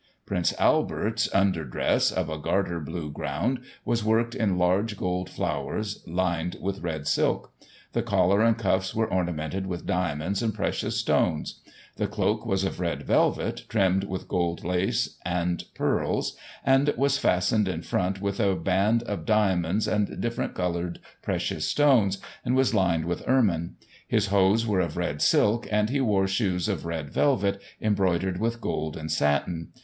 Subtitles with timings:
[0.25, 6.03] Prince Albert's under dress, of a garter blue ground, was worked in large gold flowers,
[6.07, 7.51] lined with red silk.
[7.93, 11.61] The collar and cuffs were ornamented with diamonds and precious stones.
[11.97, 17.67] The cloak was of red velvet, trimmed with gold lace and pearls, and was fastened
[17.67, 23.05] in front with a band of diamonds and different coloured precious stones, and was lined
[23.05, 23.75] with ermine.
[24.07, 28.59] His hose were of red silk, and he wore shoes of red velvet, embroidered with
[28.61, 29.69] gold and satin.